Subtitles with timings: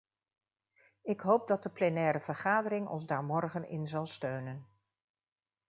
[1.01, 4.67] Ik hoop dat de plenaire vergadering ons daar morgen in zal steunen.